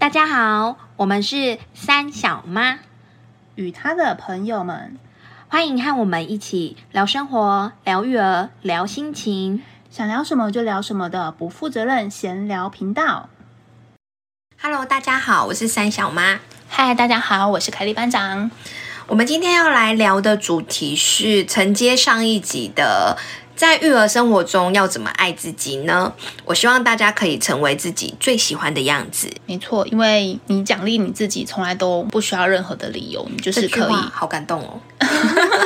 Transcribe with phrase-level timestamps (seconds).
[0.00, 2.78] 大家好，我们是三小妈，
[3.54, 4.96] 与她的朋友们，
[5.46, 13.28] 欢迎和我们一起聊生活、聊育儿、聊心情，想聊什么就聊什么的不负责任闲聊频道。
[14.62, 16.40] Hello，大家好，我是三小妈。
[16.70, 18.50] 嗨，大家好，我是凯莉班长。
[19.06, 23.18] 我们今天要来聊的主题是承接上一集的。
[23.60, 26.10] 在育儿生活中要怎么爱自己呢？
[26.46, 29.28] 我希望大家可以成为自己最喜欢的样子。
[29.44, 33.94] 没错，因为你奖励你自己，从来都不需要任何的理由，你就是可以。
[34.10, 34.80] 好感动哦。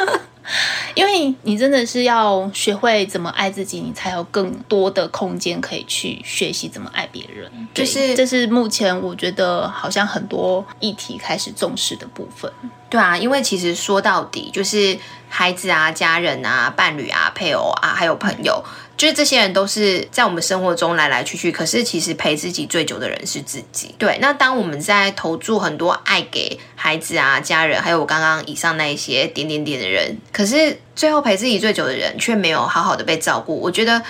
[0.95, 7.51] 因为你真的是要学会怎么爱自己，你才有更多的空间可以去学习怎么爱别人。
[7.75, 12.51] 就是这是目前我觉得好像很多议题开始重视的部分。
[12.89, 14.97] 对啊，因为其实说到底就是
[15.29, 18.63] 孩子啊、家人啊、伴侣啊、配偶啊，还有朋友。
[18.97, 23.95] 就是这些人都是在我们生活中来来去去，可是其实陪自己最久的人是自己。
[23.99, 34.03] 对，那当我们在投注很多爱给孩子啊、家人，还有我刚刚以上那一些点点点的人，可是最后陪自己最久的人却没有好好的被照顾，我觉得。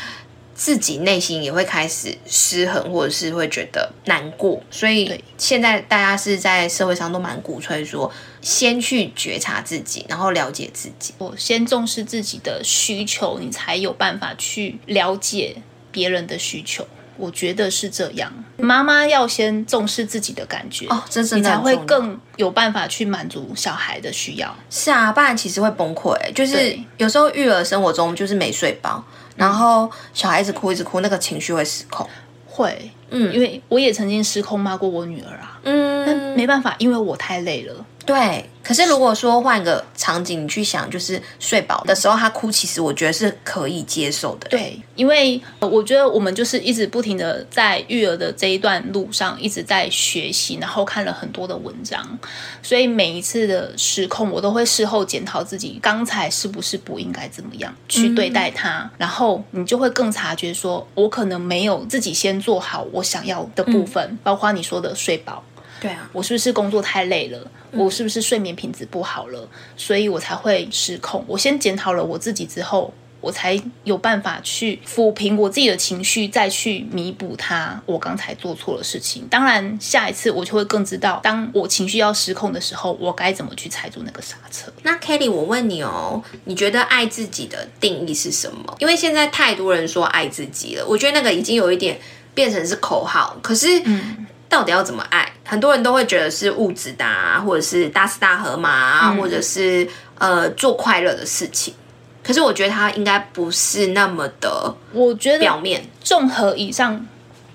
[0.56, 8.08] 自己内心也会开始失衡，或者是会觉得难过，所以现在大家是在社会上都蛮鼓吹说，
[8.44, 11.12] 先去觉察自己，然后了解自己。
[11.18, 15.56] 我先重视自己的需求，你才有办法去了解
[15.90, 16.86] 别人的需求。
[17.16, 24.54] 我觉得是这样，妈妈要先重视自己的感觉哦，真你才会更有办法去满足小孩的需要。
[24.68, 26.12] 是啊，不然其实会崩溃。
[26.32, 29.04] 就是有时候育儿生活中就是没睡饱。
[29.36, 32.08] 然后小孩子哭一直哭，那个情绪会失控，
[32.46, 38.44] 会，嗯，因为我也曾经失控骂过我女儿啊，嗯，但没办法，因为我太累了，对。
[38.62, 44.48] 可是如果说换个场景，你去想，就是睡饱的时候他哭，其实我觉得是可以接受的。
[44.48, 52.18] 对，因为我觉得我们就是一直不停的在育儿的这一段路上一直在学习，然后看了很多的文章，
[52.62, 65.44] 所以每一次的失控，我都会事后检讨自己刚才是不是不应该怎么样去对待他，然后你就会更察觉说，我可能没有自己先做好我想要的部分，包括你说的睡饱。
[65.84, 67.38] 对啊，我是不是工作太累了？
[67.72, 69.46] 我是不是睡眠品质不好了？
[69.76, 71.22] 所以我才会失控。
[71.28, 72.90] 我先检讨了我自己之后，
[73.20, 79.28] 我才有办法去抚平我自己的情绪，再去弥补他我刚才做错的事情。
[79.28, 84.72] 当然，下一次我就会更知道，当我情绪要失控的时候，我该怎么去踩住那个刹车。
[84.84, 88.74] 那 Kelly，我问你哦，你觉得爱自己的定义是什么？
[88.78, 92.00] 因为现在太多人说爱自己了，我觉得那个已经有一点
[92.32, 93.36] 变成是口号。
[93.42, 94.26] 可是，嗯。
[94.54, 95.28] 到底要怎么爱？
[95.44, 97.04] 很多人都会觉得是物质的，
[97.44, 99.84] 或者是大吃大喝嘛，或者是
[100.16, 101.74] 呃做快乐的事情。
[102.22, 107.04] 可是我觉得他应该不是那么的，我觉得表面综合以上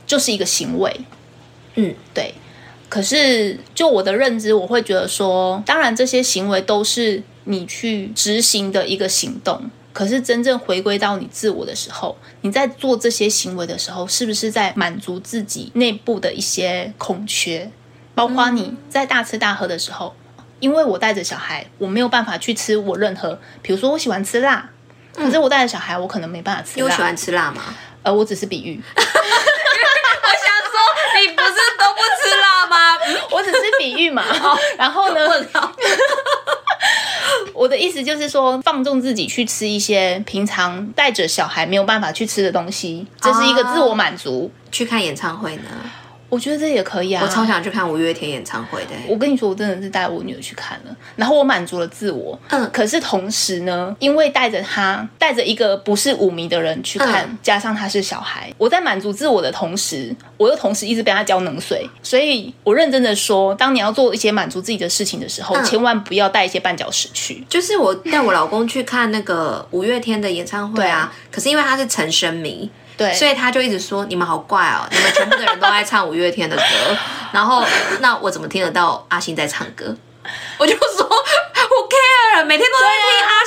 [0.06, 0.94] 就是一个行为。
[1.76, 2.34] 嗯，对。
[2.90, 9.72] 可是就我的认知，我会觉得说，当然这些行为都是你去执行的一个行动。
[9.92, 17.72] 可是真正回归到你自我的时候，你在做这些行为的时候，是不是在满足自己内部的一些空缺？
[18.16, 20.16] 包括你在大吃大喝的时候，
[20.60, 24.70] 因为我带着小孩，我没有办法去吃我任何，比如说我喜欢吃辣，
[25.16, 26.86] 可是我带着小孩，我可能没办法吃辣。
[26.86, 27.64] 你喜欢吃辣吗？
[28.04, 28.82] 呃，我只是比喻。
[28.96, 29.08] 我想
[30.70, 30.76] 说，
[31.22, 32.78] 你不是都不吃辣吗？
[33.32, 34.24] 我只是比喻嘛。
[34.78, 35.28] 然后呢？
[37.60, 44.50] 我的意思就是说，放纵自己去吃一些平常带着小孩没有办法去吃的东西，这是一个自我满足。
[44.72, 45.64] 去看演唱会呢？
[46.30, 47.24] 我觉得这也可以啊！
[47.24, 48.92] 我超想去看五月天演唱会的。
[49.08, 52.40] 我跟你说，我真的是带我女儿去看了，然后我满足了自我。
[52.50, 61.90] 嗯，可是同时呢，因为带着她，带着一个不是舞迷的人去看，加上他是小孩，我在满足自我的同时，我又同时一直被他浇冷水。
[62.04, 67.44] 所以我认真的说，当你要做一些满足自己的事情的时候，千万不要带一些绊脚石去。
[67.50, 72.70] 就是我带我老公去看那个五月天的演唱会啊， 可是因为他是陈升迷。
[73.00, 76.64] 对，所以他就一直说你们好怪哦， 你们全部的人都爱唱五月天的歌，
[77.32, 77.64] 然后
[78.02, 79.96] 那我怎么听得到阿信在唱歌？
[80.60, 81.10] 我就说
[82.50, 83.46] 每天都在听阿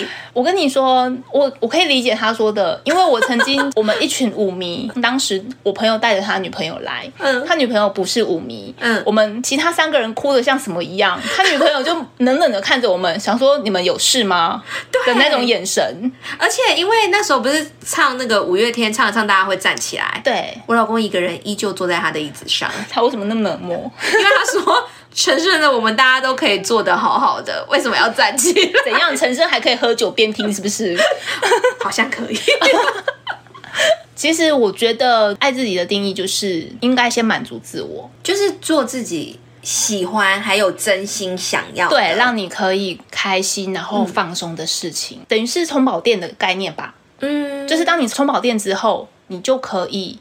[0.00, 0.08] 信。
[0.32, 14.64] 我跟你说，我我可以理解他说的，因为我曾经我们一群舞迷， 当时我朋友带着他女朋友来，嗯，他女朋友不是舞迷，嗯，我们其他三个人哭的像什么一样，他女朋友就冷冷的看着我们，想说你们有事吗？
[15.06, 16.10] 的那种眼神。
[16.38, 23.76] 而且因为那时候不是唱那个五月天，唱唱大家会站起来，对我老公一个人依旧坐在他的椅子上，他为什么那么冷漠？
[24.14, 24.88] 因为他说。
[25.14, 28.82] 陈胜的我们大家都可以做得好好的，为什么要站起来？
[28.84, 29.16] 怎样？
[29.16, 30.98] 陈胜还可以喝酒边听，是不是？
[31.80, 32.38] 好像可以。
[34.16, 46.94] 其实我觉得爱自己的定义就是应该先满足自我，就是做自己喜欢还有真心想要，对，让你可以开心然后放松的事情，等于是充饱电的概念吧。
[47.20, 50.18] 嗯，就是当你充饱电之后，你就可以。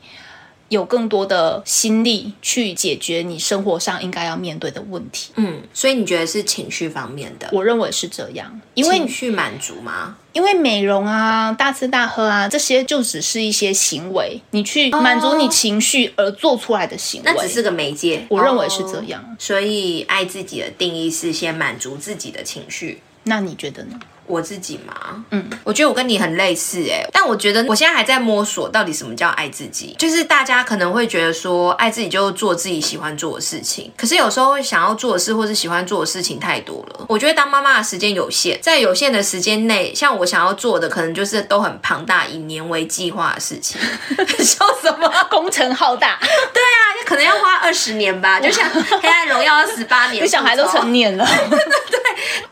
[0.74, 5.32] 有更多的心力去解决你生活上应该要面对的问题。
[5.36, 7.48] 嗯，所以你觉得是情绪方面的？
[7.52, 10.18] 我认为是这样，因为情绪满足吗？
[10.34, 18.26] 因为美容啊、大吃大喝啊，这些就只是一些行为，你去满足你情绪而做出来的行为，那只是个媒介。
[18.30, 19.24] 我认为是这样。
[19.38, 23.02] 所以爱自己的定义是先满足自己的情绪。
[23.26, 24.00] 那你觉得呢？
[24.26, 29.96] 我自己嘛，嗯，我觉得我跟你很类似哎，但我觉得我现在还在摸索到底什么叫爱自己。
[30.00, 37.06] 就是大家可能会觉得说，爱自己就做自己喜欢做的事情，可是有时候想要做的事或是喜欢做的事情太多了。
[37.10, 43.80] 我觉得当妈妈的时间有限，在有限的时间内，像我想要做的，可能就是都很庞大，以年为计划的事情。
[44.40, 46.18] 笑什么工程浩大？
[46.20, 46.80] 对啊，
[47.14, 48.68] 可能要花二十年吧，就像
[49.00, 51.24] 《黑暗荣耀》二十八年， 小孩都成年了。
[51.48, 52.00] 对，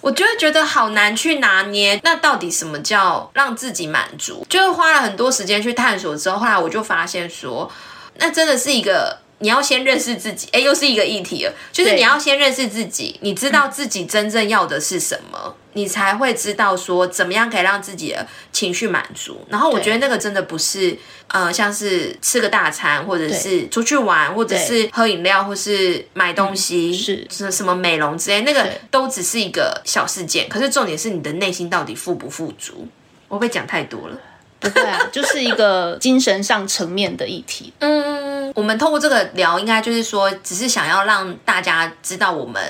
[0.02, 1.64] 我就会觉得好难去拿。
[1.64, 4.46] 捏那到底什么叫让自己满足？
[4.48, 7.72] 就是花了很多时间去探索之后，后来我就发现说，
[8.18, 11.54] 那真的是一个你要先认识自己，哎，又是一个议题了。
[11.72, 15.56] 就是你要先认识自己，你知道自己真正要的是什么。
[15.74, 19.40] 你才会知道说怎么样可以让自己的情绪满足。
[19.48, 20.98] 然后我觉得那个真的不是
[21.28, 30.50] 呃，像是吃个大餐，或者是出去玩，或者是喝饮料，或是买东西，是什么美容之类，那个都只是一个小事件。
[30.50, 32.86] 可是重点是你的内心到底富不富足？
[33.30, 34.18] 我被讲太多了，
[34.62, 37.74] 不会啊， 就是一个精神上层面的议题。
[37.80, 42.62] 嗯，我们透过这个聊，应该就是说，只是想要让大家知道我们。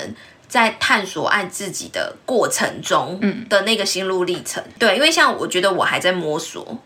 [0.48, 6.76] 在探索爱自己的过程中，嗯的那个心路历程，对，因为像我觉得我还在摸索。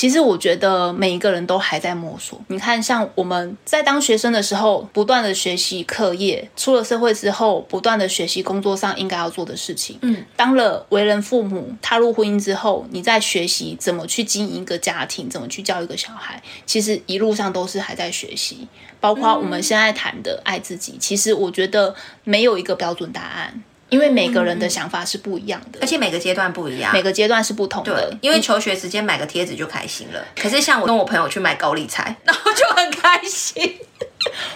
[0.00, 2.40] 其实我觉得每一个人都还在摸索。
[2.48, 9.98] 你看，像我们在当学生的时候，不断的学习课业；出了社会之后，不断的学习工作上应该要做的事情。
[10.00, 16.42] 嗯，当了为人父母，踏入婚姻之后，你在学习怎么去经营一个家庭，怎么去教一个小孩。
[16.64, 18.66] 其实一路上都是还在学习。
[19.00, 21.94] 包括我们现在谈的爱自己，其实我觉得
[22.24, 23.62] 没有一个标准答案。
[23.90, 28.12] 因为每个人的想法是不一样的，而且每个阶段不一样，每个阶段是不同的。
[28.20, 33.78] 因为求学时间买个贴纸就开心了，可是像我跟我朋友去买高丽菜， 然后就很开心。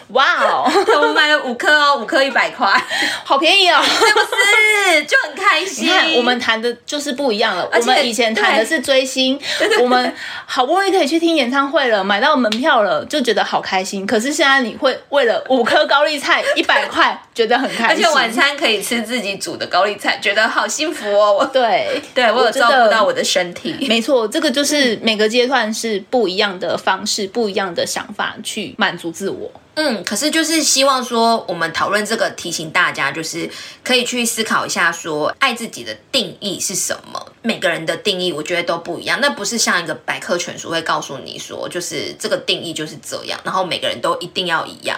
[0.08, 0.64] 哇哦！
[1.00, 2.70] 我买了五颗哦，五颗一百块，
[3.24, 5.04] 好便宜哦，是不是？
[5.04, 5.90] 就很开心。
[6.16, 7.68] 我们谈的就是不一样了。
[7.72, 9.40] 我们以前谈的是追星，
[9.80, 10.14] 我们
[10.46, 14.06] 好不容易可以去听演唱会了，买到门票了，就觉得好开心。
[14.06, 18.04] 可是现在你会为了五颗高丽菜一百块，觉得很开心。
[18.04, 21.48] 而且晚餐可以吃自己煮的高丽菜，觉得好幸福哦。
[21.52, 23.86] 对， 对我有照顾到我的身体。
[23.88, 29.50] 没错，这个就是每个阶段是不一样的方式，不一样的想法去满足自我。
[29.76, 33.50] 嗯，可是就是希望说，我们讨论这个，提醒大家，就是
[33.82, 37.20] 可以去思考一下，说爱自己的定义是什么。
[37.42, 39.18] 每个人的定义，我觉得都不一样。
[39.20, 44.96] 那不是像一个百科全书会告诉你说，就是这个定义就是这样，然后每个人都一定要一样。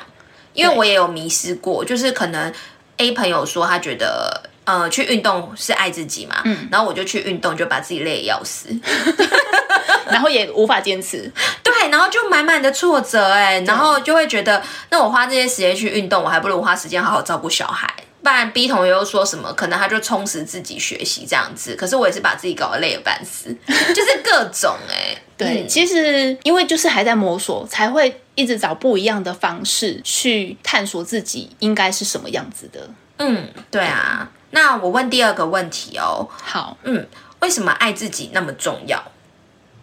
[0.56, 2.53] 因为我也有迷失过，就是可能
[2.97, 8.69] A 朋友说他觉得，呃，去运动是爱自己嘛，嗯，然后我就去运动，就把自己累要死。
[10.11, 11.31] 然后也无法坚持，
[11.62, 17.92] 对，然后就满满的挫折哎，然后就会觉得，那我花这些时间去运动，我还不如花时间好好照顾小孩。
[18.26, 25.16] 不然 B 同学又说什么，可能他就充实自己学习这样子，可是我也是把自己搞得累了半死，就是各种哎。
[25.38, 32.90] 对，其实因为就是还在摸索，才会一直找不一样的方式去探索自己应该是什么样子的。
[33.18, 34.28] 嗯，对啊。
[34.50, 36.26] 那我问第二个问题哦。
[36.28, 37.06] 好，嗯，
[37.38, 39.00] 为什么爱自己那么重要？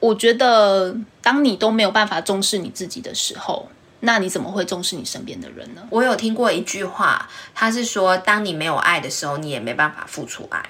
[0.02, 3.70] 我觉得，当你都没有办法重视你自己的时候，
[4.06, 5.82] 那你怎么会重视你身边的人呢？
[5.90, 10.62] 我有听过一句话，他是说，当你没有爱的时候，你也没办法付出爱。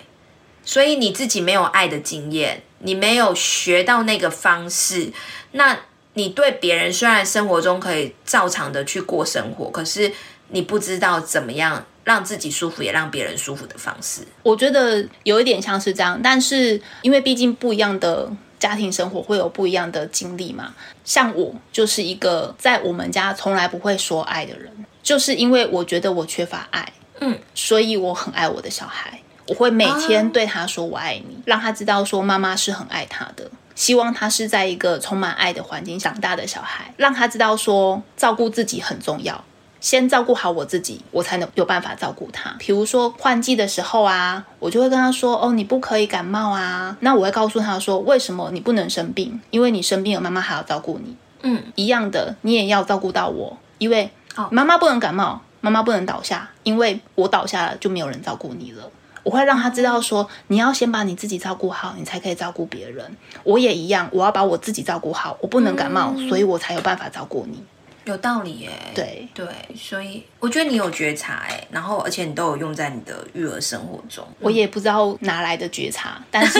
[0.64, 5.12] 所以你自己没有爱的经验，你没有学到那个方式，
[5.54, 5.80] 那
[6.14, 10.14] 你对别人虽然生活中可以照常的去过生活，可是
[10.50, 14.22] 你不知道怎么样让自己舒服，也让别人舒服的方式。
[14.44, 18.32] 我觉得有一点像是这样，但是因为毕竟不一样的。
[18.64, 20.74] 家庭生活会有不一样的经历嘛？
[21.04, 24.72] 像我就是一个在我们家从来不会说爱的人，
[25.04, 39.44] 就是因为我觉得我缺乏爱，嗯，所以我很爱我的小孩，我会每天对他说我爱你，让他知道说妈妈是很爱他的，希望他是在一个充满爱的环境长大的小孩，让他知道说照顾自己很重要。
[39.84, 42.56] 先照顾好我自己，我才能有办法照顾他。
[42.58, 49.42] 比如说换季的时候啊，我就会跟他说：“哦，你不可以感冒啊。”那我会告诉他说：“为什么你不能生病？
[49.50, 51.18] 因为你生病了，妈妈还要照顾你。
[51.42, 54.10] 嗯，一样的，你也要照顾到我，因为
[54.50, 58.90] 妈妈不能感冒，妈妈不能倒下，因为我倒下了就没有人照顾你了。”
[59.24, 63.16] 我会让他知道说，你要先把你自己照顾好，你才可以照顾别人。
[63.44, 67.62] 我也一样，我要把我自己照顾好，我不能感冒，所以我才有办法照顾你。
[68.06, 68.70] 有道理耶。
[68.94, 69.46] 对对，
[69.76, 74.26] 所以我觉得你有觉察哎，然后而且你都有用在你的育儿生活中。
[74.40, 76.60] 我也不知道哪来的觉察，但是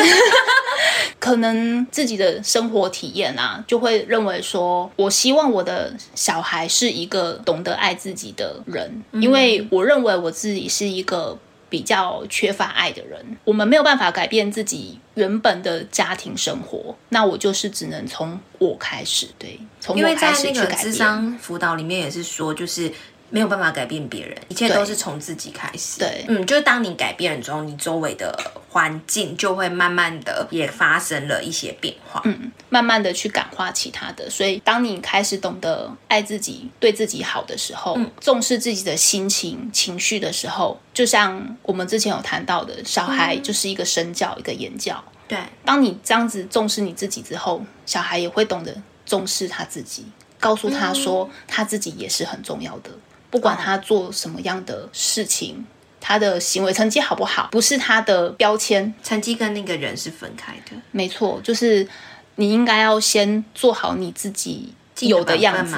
[1.20, 11.38] 可能自己的生活体验啊，就会认为说，我希望我的小孩是一个懂得爱自己的人，因为我认为我自己是一个。
[11.74, 22.94] 比较缺乏爱的人，我们没有办法改变自己原本的家庭生活，那我就是只能从我开始，对，从因为在那个智商辅导里面也是说，就是。
[23.34, 25.98] 没有办法改变别人，一切都是从自己开始。
[25.98, 28.32] 对，嗯，就是当你改变了之后，你周围的
[28.70, 32.22] 环境就会慢慢的也发生了一些变化。
[32.26, 34.30] 嗯，慢慢的去感化其他的。
[34.30, 45.04] 所以，当你开始懂得爱自己、对自己好的时候，重视自己的心情、情绪的时候，就像我们之前有谈到的，小孩就是一个身教，一个言教。
[45.28, 50.06] 对，当你这样子重视你自己之后，小孩也会懂得重视他自己，
[50.40, 52.92] 告诉他说他自己也是很重要的。
[53.34, 55.66] 不管他做什么样的事情，
[56.00, 58.94] 他的行为成绩好不好，不是他的标签。
[59.02, 61.88] 成绩跟那个人是分开的，没错，就是
[62.36, 65.76] 你应该要先做好你自己有的样子。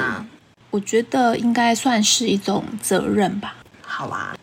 [0.72, 3.56] 我觉得应该算是一种责任吧。
[3.82, 4.36] 好啊，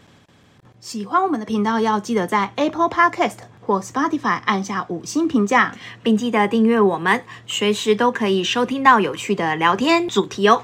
[0.80, 10.62] 喜欢我们的频道，要记得在 Apple Podcast 或 Spotify 按下五星评价，并记得订阅我们，随时都可以收听到有趣的聊天主题哦。